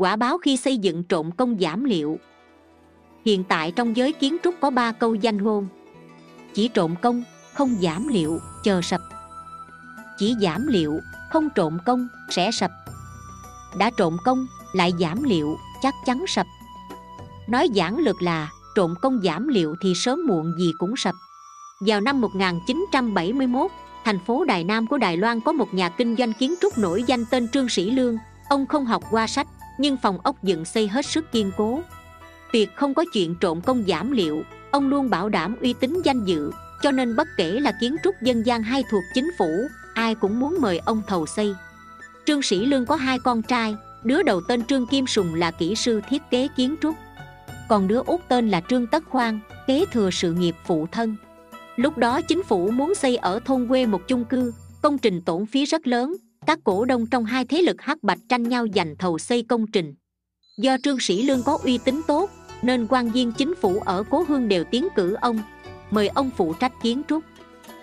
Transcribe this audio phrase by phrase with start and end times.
[0.00, 2.18] quả báo khi xây dựng trộn công giảm liệu.
[3.24, 5.66] Hiện tại trong giới kiến trúc có ba câu danh ngôn
[6.54, 7.22] chỉ trộn công,
[7.54, 9.00] không giảm liệu, chờ sập.
[10.18, 10.98] Chỉ giảm liệu,
[11.30, 12.70] không trộn công, sẽ sập.
[13.78, 16.46] Đã trộn công, lại giảm liệu, chắc chắn sập.
[17.48, 21.14] Nói giản lược là trộn công giảm liệu thì sớm muộn gì cũng sập.
[21.86, 23.70] Vào năm 1971
[24.04, 27.04] thành phố Đài Nam của Đài Loan có một nhà kinh doanh kiến trúc nổi
[27.06, 28.16] danh tên Trương Sĩ Lương.
[28.48, 29.46] Ông không học qua sách
[29.80, 31.80] nhưng phòng ốc dựng xây hết sức kiên cố.
[32.52, 36.24] Tuyệt không có chuyện trộn công giảm liệu, ông luôn bảo đảm uy tín danh
[36.24, 36.50] dự,
[36.82, 40.40] cho nên bất kể là kiến trúc dân gian hay thuộc chính phủ, ai cũng
[40.40, 41.54] muốn mời ông thầu xây.
[42.26, 45.74] Trương sĩ lương có hai con trai, đứa đầu tên trương kim sùng là kỹ
[45.74, 46.94] sư thiết kế kiến trúc.
[47.68, 51.16] Còn đứa út tên là trương tất khoan, kế thừa sự nghiệp phụ thân.
[51.76, 55.46] Lúc đó chính phủ muốn xây ở thôn quê một chung cư, công trình tổn
[55.46, 56.16] phí rất lớn
[56.50, 59.66] các cổ đông trong hai thế lực hắc bạch tranh nhau giành thầu xây công
[59.66, 59.94] trình.
[60.58, 62.30] Do trương sĩ lương có uy tín tốt,
[62.62, 65.40] nên quan viên chính phủ ở cố hương đều tiến cử ông,
[65.90, 67.24] mời ông phụ trách kiến trúc.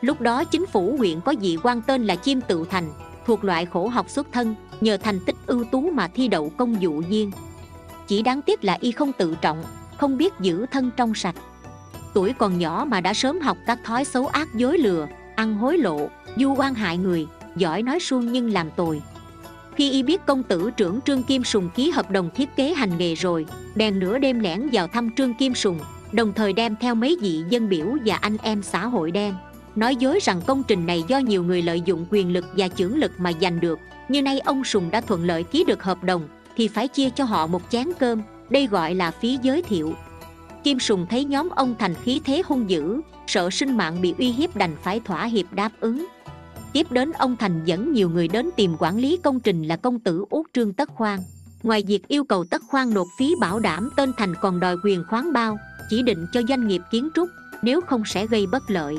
[0.00, 2.92] Lúc đó chính phủ huyện có vị quan tên là chiêm tự thành,
[3.26, 6.76] thuộc loại khổ học xuất thân, nhờ thành tích ưu tú mà thi đậu công
[6.80, 7.30] vụ viên.
[8.06, 9.64] Chỉ đáng tiếc là y không tự trọng,
[9.98, 11.36] không biết giữ thân trong sạch.
[12.14, 15.06] Tuổi còn nhỏ mà đã sớm học các thói xấu ác dối lừa,
[15.36, 19.02] ăn hối lộ, du oan hại người giỏi nói suông nhưng làm tồi.
[19.76, 22.98] Khi y biết công tử trưởng trương kim sùng ký hợp đồng thiết kế hành
[22.98, 25.78] nghề rồi, bèn nửa đêm lẻn vào thăm trương kim sùng,
[26.12, 29.34] đồng thời đem theo mấy vị dân biểu và anh em xã hội đen.
[29.76, 32.98] Nói dối rằng công trình này do nhiều người lợi dụng quyền lực và chưởng
[32.98, 36.28] lực mà giành được như nay ông sùng đã thuận lợi ký được hợp đồng,
[36.56, 39.94] thì phải chia cho họ một chén cơm, đây gọi là phí giới thiệu.
[40.64, 44.30] Kim sùng thấy nhóm ông thành khí thế hung dữ, sợ sinh mạng bị uy
[44.30, 46.06] hiếp đành phải thỏa hiệp đáp ứng
[46.74, 50.00] tiếp đến ông thành dẫn nhiều người đến tìm quản lý công trình là công
[50.00, 51.20] tử út trương tất khoan.
[51.62, 55.04] Ngoài việc yêu cầu tất khoan nộp phí bảo đảm tên thành còn đòi quyền
[55.10, 55.58] khoán bao,
[55.90, 57.28] chỉ định cho doanh nghiệp kiến trúc,
[57.62, 58.98] nếu không sẽ gây bất lợi.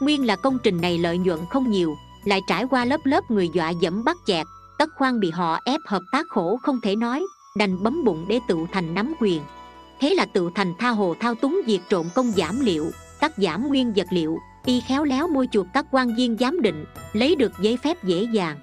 [0.00, 1.94] Nguyên là công trình này lợi nhuận không nhiều,
[2.24, 4.46] lại trải qua lớp lớp người dọa dẫm bắt chẹt,
[4.78, 7.22] tất khoan bị họ ép hợp tác khổ không thể nói,
[7.56, 9.42] đành bấm bụng để tự thành nắm quyền.
[10.00, 13.68] Thế là tự thành tha hồ thao túng việc trộn công giảm liệu, cắt giảm
[13.68, 17.52] nguyên vật liệu y khéo léo mua chuộc các quan viên giám định, lấy được
[17.60, 18.58] giấy phép dễ dàng.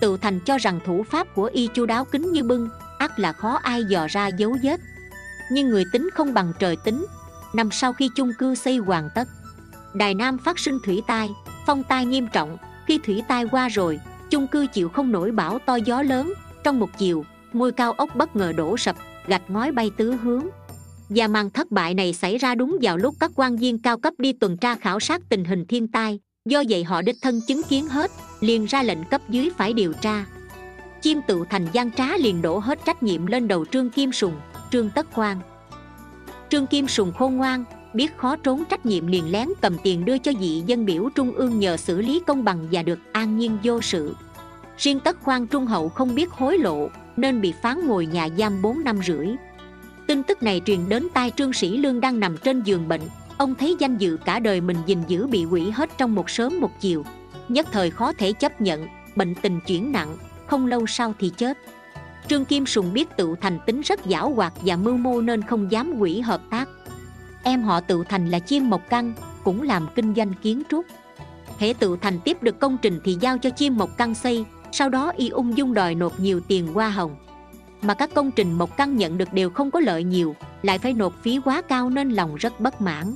[0.00, 2.68] Tự thành cho rằng thủ pháp của y chu đáo kính như bưng,
[2.98, 4.80] ắt là khó ai dò ra dấu vết.
[5.50, 7.06] Nhưng người tính không bằng trời tính
[7.52, 9.28] năm sau khi chung cư xây hoàn tất.
[9.94, 11.30] Đài nam phát sinh thủy tai,
[11.66, 12.56] phong tai nghiêm trọng,
[12.86, 14.00] khi thủy tai qua rồi,
[14.30, 16.32] chung cư chịu không nổi bão to gió lớn,
[16.64, 18.96] trong một chiều, ngôi cao ốc bất ngờ đổ sập,
[19.26, 20.46] gạch ngói bay tứ hướng
[21.08, 24.14] và màn thất bại này xảy ra đúng vào lúc các quan viên cao cấp
[24.18, 26.20] đi tuần tra khảo sát tình hình thiên tai.
[26.48, 28.10] Do vậy họ đích thân chứng kiến hết,
[28.40, 30.24] liền ra lệnh cấp dưới phải điều tra.
[31.00, 34.34] Chiêm tự thành gian trá liền đổ hết trách nhiệm lên đầu trương kim sùng,
[34.70, 35.40] trương tất quang.
[36.48, 37.64] Trương kim sùng khôn ngoan,
[37.94, 41.32] biết khó trốn trách nhiệm liền lén cầm tiền đưa cho vị dân biểu trung
[41.32, 44.14] ương nhờ xử lý công bằng và được an nhiên vô sự.
[44.78, 48.62] Riêng tất khoan trung hậu không biết hối lộ, nên bị phán ngồi nhà giam
[48.62, 49.26] 4 năm rưỡi
[50.08, 53.00] tin tức này truyền đến tai trương sĩ lương đang nằm trên giường bệnh.
[53.38, 56.60] Ông thấy danh dự cả đời mình gìn giữ bị hủy hết trong một sớm
[56.60, 57.04] một chiều.
[57.48, 58.86] Nhất thời khó thể chấp nhận,
[59.16, 60.16] bệnh tình chuyển nặng,
[60.46, 61.58] không lâu sau thì chết.
[62.28, 65.72] Trương kim sùng biết tự thành tính rất giảo hoạt và mưu mô nên không
[65.72, 66.68] dám quỷ hợp tác.
[67.42, 69.14] Em họ tự thành là chim mộc căn
[69.44, 70.86] cũng làm kinh doanh kiến trúc.
[71.58, 74.88] Hệ tự thành tiếp được công trình thì giao cho chim mộc căn xây, sau
[74.88, 77.16] đó y ung dung đòi nộp nhiều tiền hoa hồng
[77.82, 80.92] mà các công trình mộc căn nhận được đều không có lợi nhiều, lại phải
[80.92, 83.14] nộp phí quá cao nên lòng rất bất mãn.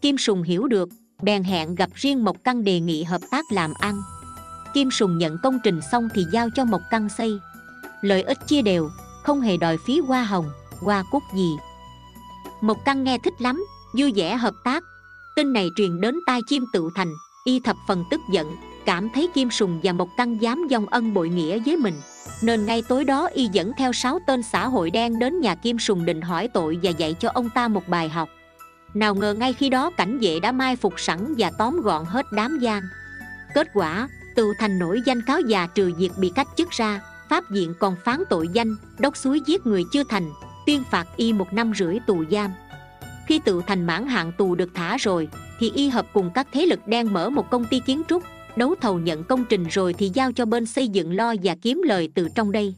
[0.00, 0.88] Kim sùng hiểu được,
[1.22, 4.02] bèn hẹn gặp riêng mộc căn đề nghị hợp tác làm ăn.
[4.74, 7.38] Kim sùng nhận công trình xong thì giao cho mộc căn xây.
[8.00, 8.90] Lợi ích chia đều,
[9.22, 10.50] không hề đòi phí hoa hồng,
[10.80, 11.50] hoa cúc gì.
[12.60, 13.64] Mộc căn nghe thích lắm,
[13.98, 14.84] vui vẻ hợp tác.
[15.36, 17.12] Tin này truyền đến tai chim tự thành,
[17.44, 18.56] y thập phần tức giận,
[18.86, 21.94] cảm thấy kim sùng và mộc căn dám dòng ân bội nghĩa với mình
[22.42, 25.78] nên ngay tối đó y dẫn theo sáu tên xã hội đen đến nhà kim
[25.78, 28.28] sùng định hỏi tội và dạy cho ông ta một bài học.
[28.94, 32.26] Nào ngờ ngay khi đó cảnh vệ đã mai phục sẵn và tóm gọn hết
[32.32, 32.82] đám gian.
[33.54, 37.50] Kết quả tự thành nổi danh cáo già trừ việc bị cách chức ra, pháp
[37.50, 40.30] viện còn phán tội danh, đốc suối giết người chưa thành,
[40.66, 42.50] tuyên phạt y một năm rưỡi tù giam.
[43.26, 45.28] Khi tự thành mãn hạn tù được thả rồi,
[45.58, 48.22] thì y hợp cùng các thế lực đen mở một công ty kiến trúc
[48.56, 51.82] đấu thầu nhận công trình rồi thì giao cho bên xây dựng lo và kiếm
[51.84, 52.74] lời từ trong đây.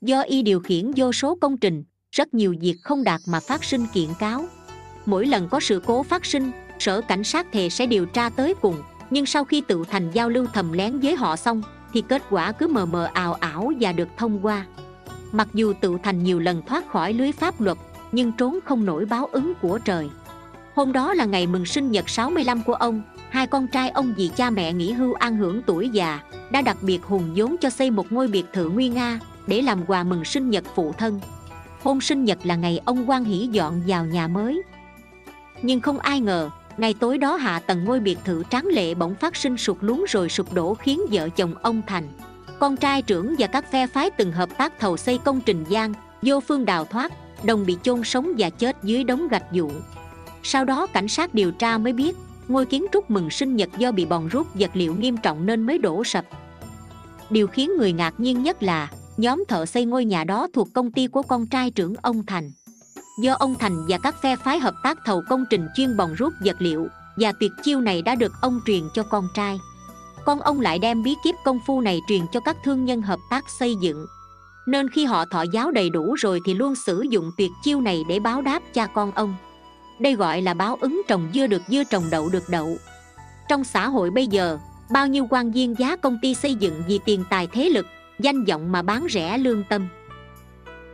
[0.00, 3.64] Do y điều khiển vô số công trình, rất nhiều việc không đạt mà phát
[3.64, 4.44] sinh kiện cáo.
[5.06, 8.54] Mỗi lần có sự cố phát sinh, sở cảnh sát thề sẽ điều tra tới
[8.60, 8.76] cùng,
[9.10, 11.62] nhưng sau khi tự thành giao lưu thầm lén với họ xong,
[11.92, 14.66] thì kết quả cứ mờ mờ ảo ảo và được thông qua.
[15.32, 17.78] Mặc dù tự thành nhiều lần thoát khỏi lưới pháp luật,
[18.12, 20.08] nhưng trốn không nổi báo ứng của trời
[20.80, 23.02] hôm đó là ngày mừng sinh nhật 65 của ông.
[23.30, 26.76] Hai con trai ông vì cha mẹ nghỉ hưu an hưởng tuổi già, đã đặc
[26.80, 30.24] biệt hùng vốn cho xây một ngôi biệt thự nguy nga để làm quà mừng
[30.24, 31.20] sinh nhật phụ thân.
[31.82, 34.62] Hôm sinh nhật là ngày ông quan hỷ dọn vào nhà mới.
[35.62, 39.14] Nhưng không ai ngờ, ngày tối đó hạ tầng ngôi biệt thự tráng lệ bỗng
[39.14, 42.08] phát sinh sụt lún rồi sụp đổ khiến vợ chồng ông thành,
[42.58, 45.92] con trai trưởng và các phe phái từng hợp tác thầu xây công trình gian
[46.22, 47.12] vô phương đào thoát,
[47.44, 49.72] đồng bị chôn sống và chết dưới đống gạch vụn
[50.42, 52.16] sau đó cảnh sát điều tra mới biết,
[52.48, 55.66] ngôi kiến trúc mừng sinh nhật do bị bòn rút vật liệu nghiêm trọng nên
[55.66, 56.24] mới đổ sập.
[57.30, 60.92] Điều khiến người ngạc nhiên nhất là, nhóm thợ xây ngôi nhà đó thuộc công
[60.92, 62.50] ty của con trai trưởng ông thành.
[63.22, 66.32] Do ông thành và các phe phái hợp tác thầu công trình chuyên bòn rút
[66.44, 69.60] vật liệu, và tuyệt chiêu này đã được ông truyền cho con trai.
[70.24, 73.18] Con ông lại đem bí kíp công phu này truyền cho các thương nhân hợp
[73.30, 74.06] tác xây dựng.
[74.66, 78.04] Nên khi họ thọ giáo đầy đủ rồi thì luôn sử dụng tuyệt chiêu này
[78.08, 79.34] để báo đáp cha con ông
[80.00, 82.76] đây gọi là báo ứng trồng dưa được dưa trồng đậu được đậu.
[83.48, 84.58] Trong xã hội bây giờ,
[84.90, 87.86] bao nhiêu quan viên giá công ty xây dựng vì tiền tài thế lực,
[88.18, 89.88] danh vọng mà bán rẻ lương tâm.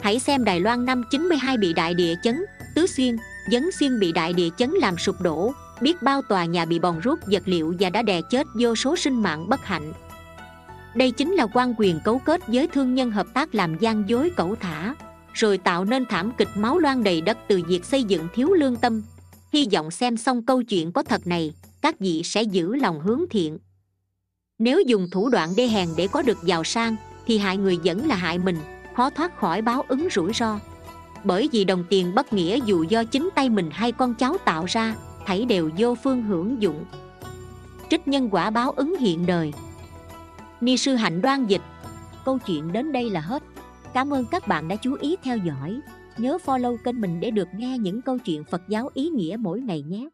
[0.00, 2.44] Hãy xem đài loan năm 92 bị đại địa chấn,
[2.74, 3.16] tứ xuyên
[3.52, 7.00] dấn xuyên bị đại địa chấn làm sụp đổ, biết bao tòa nhà bị bòn
[7.00, 9.92] rút vật liệu và đã đè chết vô số sinh mạng bất hạnh.
[10.94, 14.30] Đây chính là quan quyền cấu kết với thương nhân hợp tác làm gian dối
[14.36, 14.94] cẩu thả
[15.36, 18.76] rồi tạo nên thảm kịch máu loang đầy đất từ việc xây dựng thiếu lương
[18.76, 19.02] tâm.
[19.52, 23.20] Hy vọng xem xong câu chuyện có thật này, các vị sẽ giữ lòng hướng
[23.30, 23.58] thiện.
[24.58, 26.96] Nếu dùng thủ đoạn đê hèn để có được giàu sang,
[27.26, 28.56] thì hại người vẫn là hại mình,
[28.94, 30.58] khó thoát khỏi báo ứng rủi ro.
[31.24, 34.64] Bởi vì đồng tiền bất nghĩa dù do chính tay mình hay con cháu tạo
[34.68, 34.94] ra
[35.26, 36.84] thảy đều vô phương hưởng dụng.
[37.90, 39.52] Trích nhân quả báo ứng hiện đời.
[40.60, 41.62] Ni sư hạnh đoan dịch.
[42.24, 43.42] Câu chuyện đến đây là hết
[43.96, 45.80] cảm ơn các bạn đã chú ý theo dõi.
[46.18, 49.60] Nhớ follow kênh mình để được nghe những câu chuyện phật giáo ý nghĩa mỗi
[49.60, 50.08] ngày nhé.